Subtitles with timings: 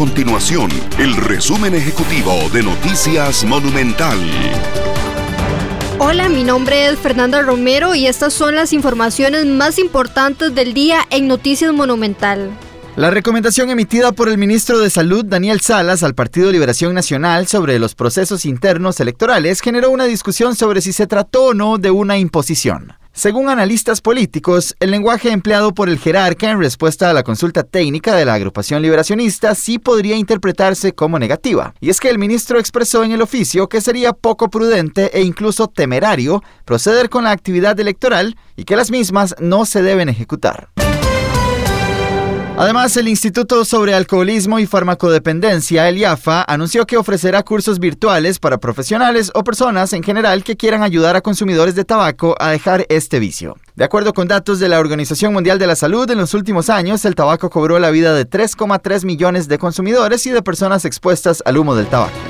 [0.00, 4.18] continuación el resumen ejecutivo de Noticias Monumental.
[5.98, 11.00] Hola, mi nombre es Fernanda Romero y estas son las informaciones más importantes del día
[11.10, 12.48] en Noticias Monumental.
[12.96, 17.78] La recomendación emitida por el ministro de Salud Daniel Salas al Partido Liberación Nacional sobre
[17.78, 22.16] los procesos internos electorales generó una discusión sobre si se trató o no de una
[22.16, 22.94] imposición.
[23.20, 28.16] Según analistas políticos, el lenguaje empleado por el jerarca en respuesta a la consulta técnica
[28.16, 31.74] de la agrupación liberacionista sí podría interpretarse como negativa.
[31.80, 35.66] Y es que el ministro expresó en el oficio que sería poco prudente e incluso
[35.66, 40.70] temerario proceder con la actividad electoral y que las mismas no se deben ejecutar.
[42.60, 48.58] Además, el Instituto sobre Alcoholismo y Farmacodependencia, el IAFA, anunció que ofrecerá cursos virtuales para
[48.58, 53.18] profesionales o personas en general que quieran ayudar a consumidores de tabaco a dejar este
[53.18, 53.56] vicio.
[53.76, 57.02] De acuerdo con datos de la Organización Mundial de la Salud, en los últimos años
[57.06, 61.56] el tabaco cobró la vida de 3,3 millones de consumidores y de personas expuestas al
[61.56, 62.29] humo del tabaco.